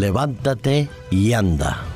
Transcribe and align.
levántate 0.00 0.88
y 1.10 1.32
anda. 1.32 1.93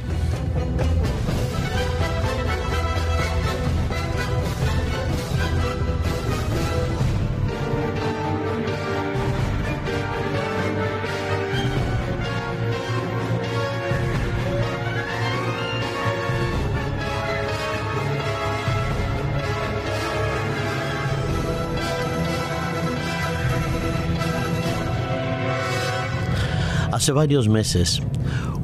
Hace 26.98 27.12
varios 27.12 27.48
meses, 27.48 28.02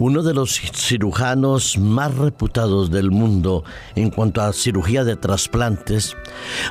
uno 0.01 0.24
de 0.24 0.34
los 0.34 0.61
cirujanos 0.61 1.79
más 1.79 2.12
reputados 2.16 2.91
del 2.91 3.12
mundo 3.12 3.62
en 3.95 4.10
cuanto 4.10 4.43
a 4.43 4.52
cirugía 4.52 5.05
de 5.05 5.15
trasplantes 5.15 6.16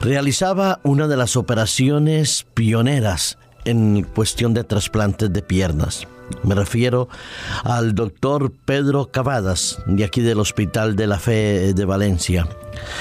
realizaba 0.02 0.82
una 0.84 1.08
de 1.08 1.16
las 1.16 1.38
operaciones 1.38 2.46
pioneras 2.54 3.38
en 3.64 4.04
cuestión 4.04 4.54
de 4.54 4.66
trasplantes 4.66 5.32
de 5.32 5.42
piernas. 5.42 6.06
Me 6.44 6.56
refiero 6.56 7.08
al 7.64 7.96
doctor 7.96 8.52
Pedro 8.66 9.12
Cavadas, 9.12 9.80
de 9.86 10.04
aquí 10.04 10.22
del 10.22 10.40
Hospital 10.40 10.96
de 10.96 11.08
la 11.08 11.20
Fe 11.20 11.74
de 11.74 11.86
Valencia. 11.86 12.48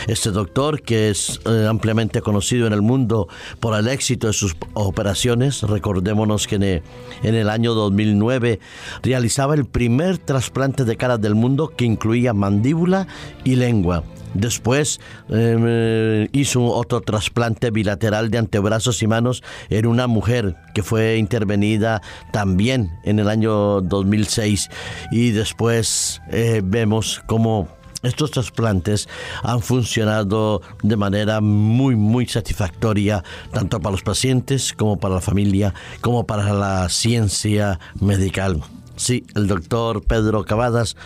Este 0.06 0.30
doctor, 0.30 0.82
que 0.82 1.10
es 1.10 1.40
eh, 1.46 1.66
ampliamente 1.68 2.20
conocido 2.20 2.66
en 2.66 2.72
el 2.72 2.82
mundo 2.82 3.28
por 3.60 3.78
el 3.78 3.88
éxito 3.88 4.26
de 4.26 4.32
sus 4.32 4.56
operaciones, 4.74 5.62
recordémonos 5.62 6.46
que 6.46 6.56
en 6.56 7.34
el, 7.34 7.48
año 7.48 7.74
2009 7.74 8.60
realizaba 9.02 9.54
el 9.54 9.64
primer 9.64 10.18
trasplante 10.18 10.84
de 10.84 10.96
cara 10.96 11.18
del 11.18 11.34
mundo 11.34 11.72
que 11.76 11.84
incluía 11.84 12.32
mandíbula 12.32 13.06
y 13.44 13.56
lengua 13.56 14.04
Después 14.34 15.00
em, 15.28 16.28
hizo 16.32 16.64
otro 16.64 17.00
trasplante 17.00 17.70
bilateral 17.70 18.30
de 18.30 18.38
antebrazos 18.38 19.02
y 19.02 19.06
manos 19.06 19.42
en 19.70 19.86
una 19.86 20.06
mujer 20.06 20.56
que 20.74 20.82
fue 20.82 21.16
intervenida 21.16 22.02
también 22.32 22.90
en 23.04 23.18
el 23.18 23.28
año 23.28 23.80
2006. 23.80 24.70
Y 25.10 25.30
después 25.30 26.20
eh, 26.30 26.62
vemos 26.64 27.22
cómo 27.26 27.68
estos 28.02 28.32
trasplantes 28.32 29.08
han 29.42 29.60
funcionado 29.60 30.60
de 30.82 30.96
manera 30.96 31.40
muy, 31.40 31.94
muy 31.94 32.26
satisfactoria, 32.26 33.22
tanto 33.52 33.80
para 33.80 33.92
los 33.92 34.02
pacientes 34.02 34.72
como 34.72 34.98
para 34.98 35.16
la 35.16 35.20
familia, 35.20 35.72
como 36.00 36.26
para 36.26 36.52
la 36.52 36.88
ciencia 36.88 37.78
medical. 38.00 38.62
Sí, 39.02 39.24
el 39.34 39.48
doctor 39.48 40.04
Pedro 40.04 40.44
Cavadas 40.44 40.96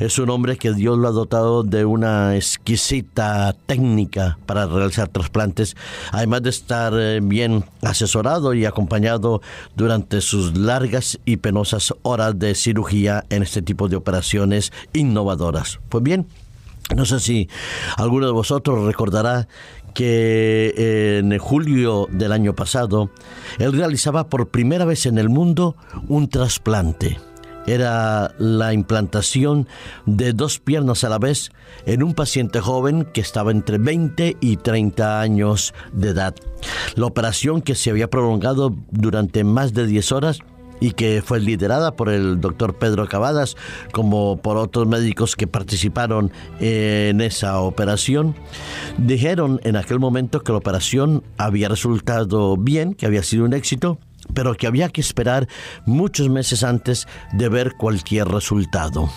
es 0.00 0.18
un 0.18 0.28
hombre 0.28 0.58
que 0.58 0.74
Dios 0.74 0.98
lo 0.98 1.08
ha 1.08 1.12
dotado 1.12 1.62
de 1.62 1.86
una 1.86 2.36
exquisita 2.36 3.56
técnica 3.64 4.36
para 4.44 4.66
realizar 4.66 5.08
trasplantes, 5.08 5.74
además 6.12 6.42
de 6.42 6.50
estar 6.50 6.92
eh, 6.94 7.20
bien 7.22 7.64
asesorado 7.80 8.52
y 8.52 8.66
acompañado 8.66 9.40
durante 9.76 10.20
sus 10.20 10.58
largas 10.58 11.20
y 11.24 11.38
penosas 11.38 11.94
horas 12.02 12.38
de 12.38 12.54
cirugía 12.54 13.24
en 13.30 13.42
este 13.42 13.62
tipo 13.62 13.88
de 13.88 13.96
operaciones 13.96 14.70
innovadoras. 14.92 15.80
Pues 15.88 16.04
bien, 16.04 16.26
no 16.94 17.06
sé 17.06 17.18
si 17.18 17.48
alguno 17.96 18.26
de 18.26 18.32
vosotros 18.32 18.84
recordará 18.84 19.48
que 19.94 20.74
eh, 20.76 21.20
en 21.20 21.38
julio 21.38 22.08
del 22.10 22.32
año 22.32 22.54
pasado 22.54 23.08
él 23.58 23.72
realizaba 23.72 24.28
por 24.28 24.48
primera 24.50 24.84
vez 24.84 25.06
en 25.06 25.16
el 25.16 25.30
mundo 25.30 25.76
un 26.08 26.28
trasplante 26.28 27.16
era 27.68 28.34
la 28.38 28.72
implantación 28.72 29.68
de 30.06 30.32
dos 30.32 30.58
piernas 30.58 31.04
a 31.04 31.08
la 31.08 31.18
vez 31.18 31.50
en 31.86 32.02
un 32.02 32.14
paciente 32.14 32.60
joven 32.60 33.06
que 33.12 33.20
estaba 33.20 33.50
entre 33.50 33.78
20 33.78 34.36
y 34.40 34.56
30 34.56 35.20
años 35.20 35.74
de 35.92 36.10
edad. 36.10 36.34
La 36.96 37.06
operación 37.06 37.62
que 37.62 37.74
se 37.74 37.90
había 37.90 38.10
prolongado 38.10 38.74
durante 38.90 39.44
más 39.44 39.74
de 39.74 39.86
10 39.86 40.12
horas 40.12 40.40
y 40.80 40.92
que 40.92 41.22
fue 41.24 41.40
liderada 41.40 41.96
por 41.96 42.08
el 42.08 42.40
doctor 42.40 42.74
Pedro 42.74 43.06
Cavadas, 43.08 43.56
como 43.92 44.40
por 44.40 44.56
otros 44.56 44.86
médicos 44.86 45.36
que 45.36 45.46
participaron 45.46 46.30
en 46.60 47.20
esa 47.20 47.60
operación, 47.60 48.34
dijeron 48.96 49.60
en 49.64 49.76
aquel 49.76 49.98
momento 49.98 50.42
que 50.42 50.52
la 50.52 50.58
operación 50.58 51.22
había 51.36 51.68
resultado 51.68 52.56
bien, 52.56 52.94
que 52.94 53.06
había 53.06 53.22
sido 53.22 53.44
un 53.44 53.54
éxito, 53.54 53.98
pero 54.34 54.54
que 54.54 54.66
había 54.66 54.88
que 54.88 55.00
esperar 55.00 55.48
muchos 55.86 56.28
meses 56.28 56.62
antes 56.62 57.06
de 57.32 57.48
ver 57.48 57.72
cualquier 57.78 58.28
resultado. 58.28 59.10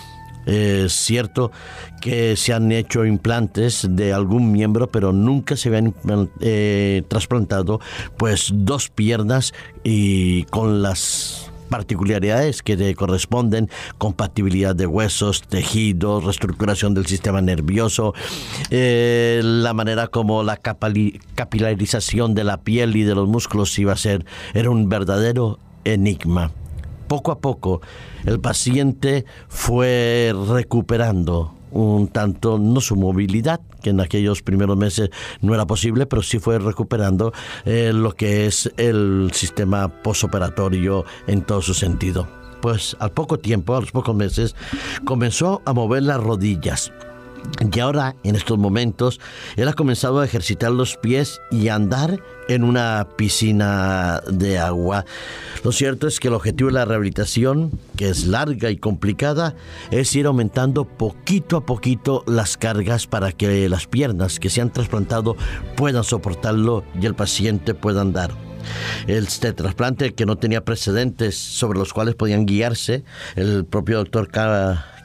Es 0.46 0.92
cierto 0.92 1.52
que 2.00 2.36
se 2.36 2.52
han 2.52 2.72
hecho 2.72 3.04
implantes 3.04 3.86
de 3.88 4.12
algún 4.12 4.50
miembro, 4.50 4.90
pero 4.90 5.12
nunca 5.12 5.56
se 5.56 5.68
habían 5.68 5.94
eh, 6.40 7.02
trasplantado 7.08 7.80
pues 8.16 8.50
dos 8.52 8.88
piernas 8.88 9.54
y 9.84 10.42
con 10.44 10.82
las 10.82 11.51
particularidades 11.72 12.62
que 12.62 12.76
le 12.76 12.94
corresponden, 12.94 13.70
compatibilidad 13.96 14.76
de 14.76 14.86
huesos, 14.86 15.40
tejidos, 15.40 16.22
reestructuración 16.22 16.92
del 16.92 17.06
sistema 17.06 17.40
nervioso, 17.40 18.12
eh, 18.68 19.40
la 19.42 19.72
manera 19.72 20.08
como 20.08 20.42
la 20.42 20.58
capilarización 20.58 22.34
de 22.34 22.44
la 22.44 22.58
piel 22.58 22.94
y 22.94 23.04
de 23.04 23.14
los 23.14 23.26
músculos 23.26 23.78
iba 23.78 23.94
a 23.94 23.96
ser, 23.96 24.26
era 24.52 24.68
un 24.68 24.90
verdadero 24.90 25.58
enigma. 25.84 26.52
Poco 27.08 27.32
a 27.32 27.38
poco 27.38 27.80
el 28.26 28.38
paciente 28.38 29.24
fue 29.48 30.34
recuperando 30.48 31.54
un 31.72 32.08
tanto, 32.08 32.58
no 32.58 32.80
su 32.80 32.96
movilidad, 32.96 33.60
que 33.82 33.90
en 33.90 34.00
aquellos 34.00 34.42
primeros 34.42 34.76
meses 34.76 35.10
no 35.40 35.54
era 35.54 35.66
posible, 35.66 36.06
pero 36.06 36.22
sí 36.22 36.38
fue 36.38 36.58
recuperando 36.58 37.32
eh, 37.64 37.92
lo 37.92 38.12
que 38.12 38.46
es 38.46 38.72
el 38.76 39.30
sistema 39.32 39.88
posoperatorio 40.02 41.04
en 41.26 41.42
todo 41.42 41.62
su 41.62 41.74
sentido. 41.74 42.28
Pues 42.60 42.96
al 43.00 43.10
poco 43.10 43.38
tiempo, 43.38 43.74
a 43.74 43.80
los 43.80 43.90
pocos 43.90 44.14
meses, 44.14 44.54
comenzó 45.04 45.62
a 45.64 45.72
mover 45.72 46.04
las 46.04 46.22
rodillas 46.22 46.92
y 47.72 47.80
ahora, 47.80 48.16
en 48.24 48.36
estos 48.36 48.58
momentos, 48.58 49.20
él 49.56 49.68
ha 49.68 49.72
comenzado 49.72 50.20
a 50.20 50.24
ejercitar 50.24 50.72
los 50.72 50.96
pies 50.96 51.40
y 51.50 51.68
a 51.68 51.74
andar 51.74 52.20
en 52.48 52.64
una 52.64 53.08
piscina 53.16 54.20
de 54.28 54.58
agua. 54.58 55.04
Lo 55.62 55.72
cierto 55.72 56.06
es 56.06 56.18
que 56.18 56.28
el 56.28 56.34
objetivo 56.34 56.68
de 56.70 56.74
la 56.74 56.84
rehabilitación, 56.84 57.70
que 57.96 58.08
es 58.08 58.26
larga 58.26 58.70
y 58.70 58.76
complicada, 58.76 59.54
es 59.90 60.14
ir 60.16 60.26
aumentando 60.26 60.84
poquito 60.84 61.56
a 61.56 61.66
poquito 61.66 62.24
las 62.26 62.56
cargas 62.56 63.06
para 63.06 63.32
que 63.32 63.68
las 63.68 63.86
piernas 63.86 64.40
que 64.40 64.50
se 64.50 64.60
han 64.60 64.72
trasplantado 64.72 65.36
puedan 65.76 66.04
soportarlo 66.04 66.84
y 67.00 67.06
el 67.06 67.14
paciente 67.14 67.74
pueda 67.74 68.00
andar. 68.00 68.32
Este 69.06 69.52
trasplante 69.52 70.14
que 70.14 70.26
no 70.26 70.36
tenía 70.36 70.64
precedentes 70.64 71.36
sobre 71.36 71.78
los 71.78 71.92
cuales 71.92 72.14
podían 72.14 72.46
guiarse, 72.46 73.04
el 73.34 73.64
propio 73.64 73.98
doctor 73.98 74.28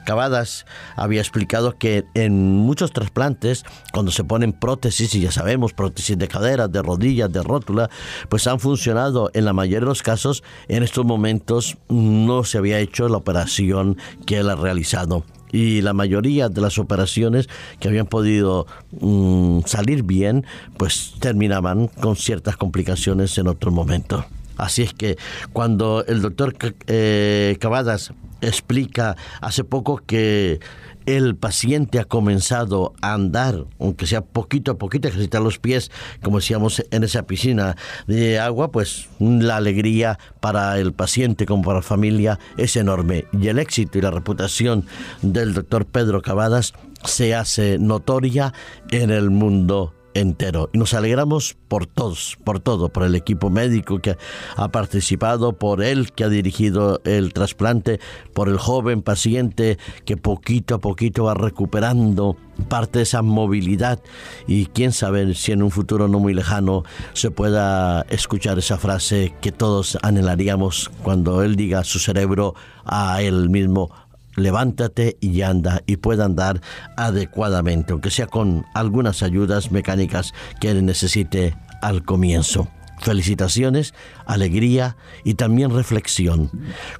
Cavadas 0.07 0.65
había 0.95 1.19
explicado 1.19 1.77
que 1.77 2.05
en 2.13 2.41
muchos 2.41 2.93
trasplantes, 2.93 3.65
cuando 3.91 4.09
se 4.09 4.23
ponen 4.23 4.53
prótesis, 4.53 5.13
y 5.15 5.19
ya 5.19 5.33
sabemos, 5.33 5.73
prótesis 5.73 6.17
de 6.17 6.29
cadera, 6.29 6.69
de 6.69 6.81
rodillas, 6.81 7.29
de 7.29 7.43
rótula, 7.43 7.89
pues 8.29 8.47
han 8.47 8.61
funcionado 8.61 9.29
en 9.33 9.43
la 9.43 9.51
mayoría 9.51 9.81
de 9.81 9.85
los 9.87 10.03
casos. 10.03 10.43
En 10.69 10.83
estos 10.83 11.03
momentos 11.03 11.75
no 11.89 12.45
se 12.45 12.57
había 12.57 12.79
hecho 12.79 13.09
la 13.09 13.17
operación 13.17 13.97
que 14.25 14.37
él 14.37 14.49
ha 14.49 14.55
realizado 14.55 15.25
y 15.51 15.81
la 15.81 15.91
mayoría 15.91 16.47
de 16.47 16.61
las 16.61 16.77
operaciones 16.77 17.49
que 17.81 17.89
habían 17.89 18.07
podido 18.07 18.65
mm, 19.01 19.63
salir 19.65 20.03
bien, 20.03 20.45
pues 20.77 21.15
terminaban 21.19 21.87
con 21.87 22.15
ciertas 22.15 22.55
complicaciones 22.55 23.37
en 23.37 23.47
otro 23.47 23.71
momento. 23.71 24.25
Así 24.55 24.83
es 24.83 24.93
que 24.93 25.17
cuando 25.51 26.05
el 26.07 26.21
doctor 26.21 26.55
eh, 26.87 27.57
Cavadas 27.59 28.13
explica 28.41 29.15
hace 29.41 29.63
poco 29.63 29.97
que 30.05 30.59
el 31.07 31.37
paciente 31.37 31.99
ha 31.99 32.05
comenzado 32.05 32.93
a 33.01 33.13
andar, 33.13 33.65
aunque 33.79 34.05
sea 34.05 34.21
poquito 34.21 34.71
a 34.71 34.77
poquito, 34.77 35.07
ejercitar 35.07 35.41
los 35.41 35.57
pies, 35.57 35.89
como 36.21 36.39
decíamos 36.39 36.83
en 36.91 37.03
esa 37.03 37.23
piscina 37.23 37.77
de 38.07 38.39
agua, 38.39 38.71
pues 38.71 39.07
la 39.19 39.55
alegría 39.55 40.19
para 40.41 40.77
el 40.77 40.91
paciente 40.91 41.45
como 41.45 41.63
para 41.63 41.77
la 41.77 41.83
familia 41.83 42.39
es 42.57 42.75
enorme. 42.75 43.25
Y 43.31 43.47
el 43.47 43.57
éxito 43.57 43.97
y 43.97 44.01
la 44.01 44.11
reputación 44.11 44.85
del 45.21 45.53
doctor 45.53 45.85
Pedro 45.85 46.21
Cavadas 46.21 46.73
se 47.05 47.33
hace 47.33 47.77
notoria 47.79 48.53
en 48.91 49.09
el 49.09 49.29
mundo 49.29 49.93
entero. 50.19 50.69
Y 50.73 50.77
nos 50.77 50.93
alegramos 50.93 51.57
por 51.67 51.85
todos, 51.85 52.37
por 52.43 52.59
todo, 52.59 52.89
por 52.89 53.03
el 53.03 53.15
equipo 53.15 53.49
médico 53.49 53.99
que 53.99 54.17
ha 54.55 54.69
participado, 54.69 55.53
por 55.53 55.83
él 55.83 56.11
que 56.11 56.23
ha 56.23 56.29
dirigido 56.29 57.01
el 57.05 57.33
trasplante, 57.33 57.99
por 58.33 58.49
el 58.49 58.57
joven 58.57 59.01
paciente 59.01 59.77
que 60.05 60.17
poquito 60.17 60.75
a 60.75 60.79
poquito 60.79 61.25
va 61.25 61.33
recuperando 61.33 62.37
parte 62.69 62.99
de 62.99 63.03
esa 63.03 63.21
movilidad 63.21 63.99
y 64.47 64.65
quién 64.67 64.91
sabe 64.91 65.35
si 65.35 65.51
en 65.51 65.61
un 65.61 65.71
futuro 65.71 66.07
no 66.07 66.19
muy 66.19 66.33
lejano 66.33 66.83
se 67.13 67.29
pueda 67.31 68.01
escuchar 68.09 68.57
esa 68.57 68.77
frase 68.77 69.33
que 69.41 69.51
todos 69.51 69.97
anhelaríamos 70.01 70.89
cuando 71.03 71.43
él 71.43 71.55
diga 71.55 71.79
a 71.79 71.83
su 71.83 71.99
cerebro 71.99 72.55
a 72.83 73.21
él 73.21 73.49
mismo 73.49 73.91
levántate 74.37 75.17
y 75.19 75.41
anda 75.41 75.83
y 75.85 75.97
pueda 75.97 76.23
andar 76.23 76.61
adecuadamente, 76.95 77.91
aunque 77.91 78.11
sea 78.11 78.27
con 78.27 78.65
algunas 78.73 79.23
ayudas 79.23 79.71
mecánicas 79.71 80.33
que 80.61 80.73
necesite 80.75 81.57
al 81.81 82.05
comienzo. 82.05 82.69
Felicitaciones, 82.99 83.93
alegría 84.25 84.97
y 85.23 85.35
también 85.35 85.71
reflexión. 85.71 86.49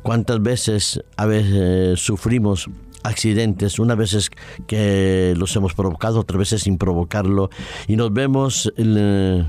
¿Cuántas 0.04 0.42
veces 0.42 1.02
a 1.16 1.26
veces 1.26 1.54
eh, 1.56 1.94
sufrimos 1.96 2.70
accidentes, 3.08 3.80
unas 3.80 3.98
veces 3.98 4.30
que 4.68 5.34
los 5.38 5.56
hemos 5.56 5.74
provocado, 5.74 6.20
otras 6.20 6.40
veces 6.40 6.64
sin 6.64 6.78
provocarlo, 6.78 7.50
y 7.88 7.96
nos 7.96 8.14
vemos 8.14 8.72
eh, 8.78 9.46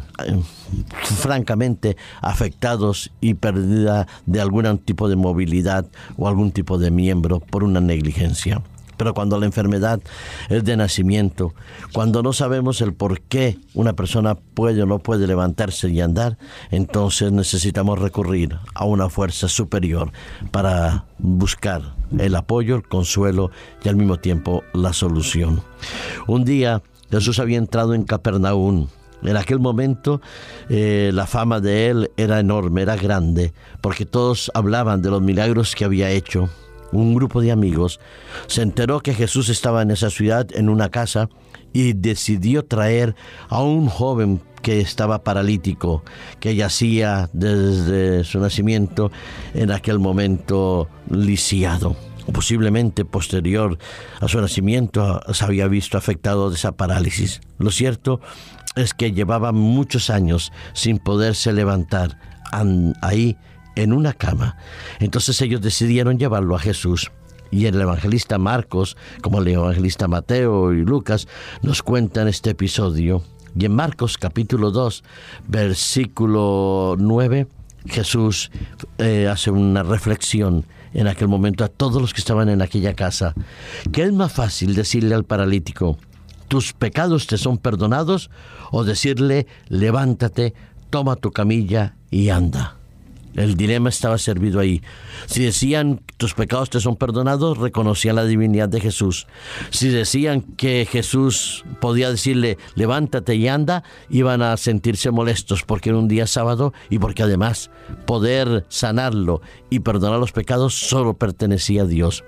francamente 1.03 1.97
afectados 2.21 3.11
y 3.21 3.35
perdida 3.35 4.07
de 4.27 4.41
algún 4.41 4.79
tipo 4.79 5.09
de 5.09 5.17
movilidad 5.17 5.87
o 6.17 6.29
algún 6.29 6.53
tipo 6.53 6.79
de 6.79 6.91
miembro 6.91 7.41
por 7.41 7.65
una 7.65 7.81
negligencia. 7.81 8.63
Pero 8.99 9.15
cuando 9.15 9.41
la 9.41 9.47
enfermedad 9.47 10.01
es 10.51 10.65
de 10.65 10.77
nacimiento, 10.77 11.55
cuando 11.93 12.23
no 12.23 12.35
sabemos 12.35 12.83
el 12.83 12.93
por 12.93 13.23
qué 13.23 13.59
una 13.73 13.95
persona 13.95 14.35
puede 14.35 14.83
o 14.83 14.87
no 14.87 14.99
puede 14.99 15.27
levantarse 15.27 15.89
y 15.89 16.03
andar, 16.03 16.37
entonces 16.71 17.33
necesitamos 17.33 17.99
recurrir 17.99 18.59
a 18.75 18.85
una 18.85 19.09
fuerza 19.09 19.49
superior 19.49 20.13
para 20.51 21.07
buscar 21.19 21.95
el 22.19 22.35
apoyo, 22.35 22.77
el 22.77 22.87
consuelo 22.87 23.51
y 23.83 23.89
al 23.89 23.97
mismo 23.97 24.19
tiempo 24.19 24.63
la 24.75 24.93
solución. 24.93 25.63
Un 26.27 26.45
día 26.45 26.83
Jesús 27.11 27.39
había 27.39 27.57
entrado 27.57 27.95
en 27.95 28.05
Capernaum 28.05 28.89
en 29.23 29.37
aquel 29.37 29.59
momento 29.59 30.21
eh, 30.69 31.11
la 31.13 31.27
fama 31.27 31.61
de 31.61 31.89
él 31.89 32.11
era 32.17 32.39
enorme, 32.39 32.83
era 32.83 32.97
grande, 32.97 33.53
porque 33.81 34.07
todos 34.07 34.51
hablaban 34.55 35.03
de 35.03 35.11
los 35.11 35.23
milagros 35.23 35.75
que 35.75 35.85
había 35.85 36.11
hecho 36.11 36.49
un 36.93 37.15
grupo 37.15 37.41
de 37.41 37.53
amigos, 37.53 38.01
se 38.47 38.63
enteró 38.63 39.01
que 39.01 39.15
Jesús 39.15 39.49
estaba 39.49 39.83
en 39.83 39.91
esa 39.91 40.11
ciudad, 40.11 40.47
en 40.53 40.69
una 40.69 40.91
casa, 40.91 41.29
y 41.73 41.93
decidió 41.93 42.65
traer 42.65 43.15
a 43.49 43.63
un 43.63 43.89
joven 43.89 44.41
que 44.63 44.81
estaba 44.81 45.23
paralítico, 45.23 46.03
que 46.41 46.55
yacía 46.55 47.29
desde 47.33 48.25
su 48.25 48.41
nacimiento 48.41 49.11
en 49.55 49.71
aquel 49.71 49.99
momento 49.99 50.89
lisiado. 51.11 51.97
Posiblemente 52.33 53.05
posterior 53.05 53.79
a 54.21 54.29
su 54.29 54.41
nacimiento 54.41 55.21
se 55.33 55.45
había 55.45 55.67
visto 55.69 55.97
afectado 55.97 56.51
de 56.51 56.57
esa 56.57 56.73
parálisis. 56.73 57.41
Lo 57.59 57.71
cierto 57.71 58.21
es 58.77 58.93
que 58.93 59.13
llevaba 59.13 59.53
muchos 59.53 60.11
años 60.11 60.53
sin 60.75 60.99
poderse 60.99 61.53
levantar 61.53 62.19
ahí 63.01 63.37
en 63.79 63.93
una 63.93 64.13
cama. 64.13 64.57
Entonces 64.99 65.41
ellos 65.41 65.61
decidieron 65.61 66.19
llevarlo 66.19 66.57
a 66.57 66.59
Jesús. 66.59 67.11
Y 67.51 67.67
el 67.67 67.81
evangelista 67.81 68.37
Marcos, 68.37 68.97
como 69.23 69.41
el 69.41 69.49
evangelista 69.49 70.09
Mateo 70.09 70.73
y 70.73 70.85
Lucas, 70.85 71.29
nos 71.63 71.83
cuentan 71.83 72.29
este 72.29 72.51
episodio. 72.51 73.23
Y 73.59 73.65
en 73.65 73.75
Marcos 73.75 74.19
capítulo 74.19 74.71
2, 74.73 75.05
versículo 75.47 76.97
9, 76.99 77.47
Jesús 77.87 78.51
eh, 78.99 79.29
hace 79.29 79.51
una 79.51 79.83
reflexión 79.85 80.67
en 80.93 81.07
aquel 81.07 81.29
momento 81.29 81.65
a 81.65 81.69
todos 81.69 82.03
los 82.03 82.13
que 82.13 82.21
estaban 82.21 82.49
en 82.49 82.61
aquella 82.61 82.95
casa. 82.95 83.33
¿Qué 83.93 84.03
es 84.03 84.13
más 84.13 84.33
fácil 84.33 84.75
decirle 84.75 85.15
al 85.15 85.25
paralítico, 85.25 85.99
tus 86.49 86.73
pecados 86.73 87.29
te 87.29 87.39
son 87.39 87.59
perdonados? 87.59 88.29
O 88.73 88.85
decirle, 88.85 89.47
levántate, 89.69 90.53
toma 90.91 91.17
tu 91.17 91.31
camilla 91.31 91.95
y 92.11 92.29
anda. 92.29 92.78
El 93.35 93.57
dilema 93.57 93.89
estaba 93.89 94.19
servido 94.19 94.61
ahí. 94.61 94.83
Si 95.27 95.43
decían 95.43 96.01
tus 96.17 96.35
pecados 96.35 96.71
te 96.71 96.81
son 96.81 96.97
perdonados, 96.97 97.59
reconocían 97.59 98.17
la 98.17 98.25
divinidad 98.25 98.69
de 98.69 98.81
Jesús. 98.81 99.27
Si 99.71 99.89
decían 99.89 100.43
que 100.43 100.87
Jesús 100.91 101.65
podía 101.81 102.11
decirle 102.11 102.59
levántate 102.75 103.37
y 103.37 103.49
anda, 103.49 103.85
iban 104.11 104.43
a 104.43 104.57
sentirse 104.57 105.11
molestos 105.11 105.63
porque 105.63 105.91
era 105.91 105.99
un 105.99 106.09
día 106.09 106.27
sábado 106.27 106.73
y 106.91 106.99
porque 106.99 107.23
además 107.23 107.71
poder 108.07 108.65
sanarlo 108.69 109.41
y 109.71 109.81
perdonar 109.81 110.19
los 110.19 110.33
pecados 110.33 110.75
solo 110.75 111.15
pertenecía 111.15 111.83
a 111.83 111.87
Dios. 111.87 112.25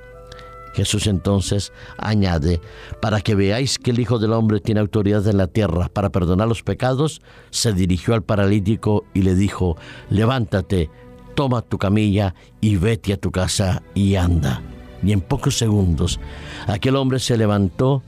Jesús 0.80 1.06
entonces 1.06 1.74
añade, 1.98 2.62
para 3.02 3.20
que 3.20 3.34
veáis 3.34 3.78
que 3.78 3.90
el 3.90 4.00
Hijo 4.00 4.18
del 4.18 4.32
Hombre 4.32 4.60
tiene 4.60 4.80
autoridad 4.80 5.26
en 5.28 5.36
la 5.36 5.46
tierra 5.46 5.90
para 5.92 6.08
perdonar 6.08 6.48
los 6.48 6.62
pecados, 6.62 7.20
se 7.50 7.74
dirigió 7.74 8.14
al 8.14 8.22
paralítico 8.22 9.04
y 9.12 9.20
le 9.20 9.34
dijo, 9.34 9.76
levántate, 10.08 10.88
toma 11.34 11.60
tu 11.60 11.76
camilla 11.76 12.34
y 12.62 12.76
vete 12.76 13.12
a 13.12 13.18
tu 13.18 13.30
casa 13.30 13.82
y 13.94 14.14
anda. 14.14 14.62
Y 15.02 15.12
en 15.12 15.20
pocos 15.20 15.58
segundos 15.58 16.18
aquel 16.66 16.96
hombre 16.96 17.18
se 17.18 17.36
levantó 17.36 18.02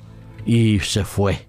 y 0.46 0.80
se 0.80 1.04
fue. 1.04 1.46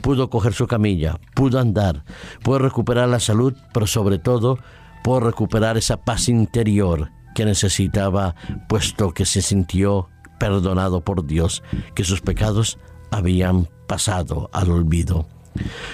Pudo 0.00 0.30
coger 0.30 0.54
su 0.54 0.66
camilla, 0.66 1.20
pudo 1.34 1.58
andar, 1.58 2.02
pudo 2.42 2.60
recuperar 2.60 3.10
la 3.10 3.20
salud, 3.20 3.52
pero 3.74 3.86
sobre 3.86 4.18
todo 4.18 4.58
pudo 5.04 5.20
recuperar 5.20 5.76
esa 5.76 5.98
paz 5.98 6.30
interior 6.30 7.10
que 7.34 7.44
necesitaba, 7.44 8.34
puesto 8.70 9.12
que 9.12 9.26
se 9.26 9.42
sintió 9.42 10.08
perdonado 10.38 11.00
por 11.00 11.26
Dios, 11.26 11.62
que 11.94 12.04
sus 12.04 12.20
pecados 12.20 12.78
habían 13.10 13.68
pasado 13.86 14.50
al 14.52 14.70
olvido. 14.70 15.26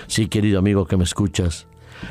Sí, 0.06 0.26
querido 0.26 0.58
amigo 0.58 0.86
que 0.86 0.96
me 0.96 1.04
escuchas, 1.04 1.66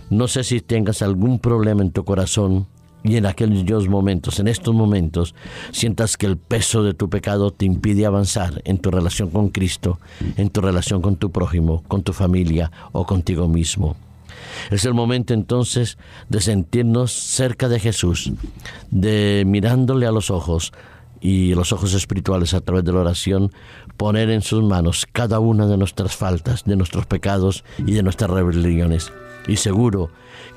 no 0.09 0.27
sé 0.27 0.43
si 0.43 0.61
tengas 0.61 1.01
algún 1.01 1.39
problema 1.39 1.81
en 1.81 1.91
tu 1.91 2.05
corazón 2.05 2.67
y 3.03 3.15
en 3.15 3.25
aquellos 3.25 3.89
momentos, 3.89 4.39
en 4.39 4.47
estos 4.47 4.75
momentos, 4.75 5.33
sientas 5.71 6.17
que 6.17 6.27
el 6.27 6.37
peso 6.37 6.83
de 6.83 6.93
tu 6.93 7.09
pecado 7.09 7.51
te 7.51 7.65
impide 7.65 8.05
avanzar 8.05 8.61
en 8.63 8.77
tu 8.77 8.91
relación 8.91 9.31
con 9.31 9.49
Cristo, 9.49 9.99
en 10.37 10.49
tu 10.49 10.61
relación 10.61 11.01
con 11.01 11.15
tu 11.15 11.31
prójimo, 11.31 11.83
con 11.87 12.03
tu 12.03 12.13
familia 12.13 12.71
o 12.91 13.05
contigo 13.05 13.47
mismo. 13.47 13.95
Es 14.69 14.85
el 14.85 14.93
momento 14.93 15.33
entonces 15.33 15.97
de 16.29 16.41
sentirnos 16.41 17.11
cerca 17.11 17.67
de 17.69 17.79
Jesús, 17.79 18.31
de 18.91 19.43
mirándole 19.47 20.05
a 20.05 20.11
los 20.11 20.29
ojos, 20.29 20.71
y 21.21 21.53
los 21.53 21.71
ojos 21.71 21.93
espirituales 21.93 22.53
a 22.53 22.61
través 22.61 22.83
de 22.83 22.91
la 22.91 23.01
oración, 23.01 23.51
poner 23.95 24.29
en 24.31 24.41
sus 24.41 24.63
manos 24.63 25.07
cada 25.11 25.39
una 25.39 25.67
de 25.67 25.77
nuestras 25.77 26.15
faltas, 26.15 26.63
de 26.65 26.75
nuestros 26.75 27.05
pecados 27.05 27.63
y 27.77 27.93
de 27.93 28.03
nuestras 28.03 28.31
rebeliones. 28.31 29.13
Y 29.47 29.57
seguro 29.57 30.09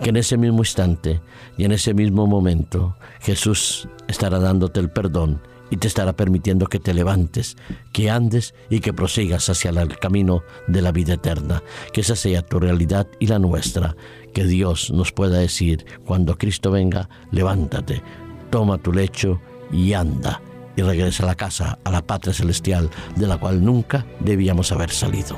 que 0.03 0.11
en 0.11 0.17
ese 0.17 0.37
mismo 0.37 0.61
instante 0.61 1.21
y 1.57 1.65
en 1.65 1.73
ese 1.73 1.95
mismo 1.95 2.27
momento 2.27 2.97
Jesús 3.21 3.89
estará 4.09 4.39
dándote 4.39 4.81
el 4.81 4.91
perdón 4.91 5.41
y 5.71 5.77
te 5.77 5.89
estará 5.89 6.15
permitiendo 6.15 6.67
que 6.67 6.79
te 6.79 6.95
levantes, 6.95 7.57
que 7.93 8.11
andes 8.11 8.55
y 8.71 8.81
que 8.81 8.93
prosigas 8.93 9.49
hacia 9.49 9.71
el 9.71 9.99
camino 9.99 10.43
de 10.67 10.83
la 10.83 10.93
vida 10.93 11.15
eterna. 11.15 11.63
Que 11.93 12.03
esa 12.03 12.17
sea 12.17 12.43
tu 12.43 12.61
realidad 12.61 13.09
y 13.19 13.27
la 13.27 13.39
nuestra. 13.39 13.97
Que 14.33 14.45
Dios 14.45 14.91
nos 14.91 15.13
pueda 15.13 15.39
decir, 15.39 15.85
cuando 16.05 16.37
Cristo 16.37 16.71
venga, 16.71 17.09
levántate, 17.33 18.03
toma 18.51 18.79
tu 18.79 18.93
lecho 18.93 19.41
y 19.73 19.95
anda 19.95 20.41
y 20.77 20.83
regresa 20.83 21.23
a 21.23 21.27
la 21.27 21.35
casa, 21.35 21.79
a 21.85 21.91
la 21.91 22.03
patria 22.03 22.33
celestial, 22.33 22.91
de 23.17 23.27
la 23.27 23.39
cual 23.39 23.65
nunca 23.65 24.07
debíamos 24.21 24.73
haber 24.73 24.91
salido. 24.91 25.37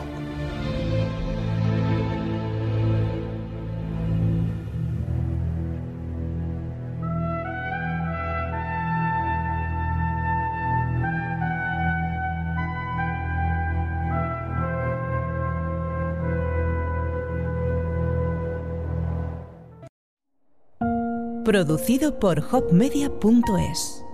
Producido 21.44 22.18
por 22.18 22.44
hopmedia.es 22.50 24.05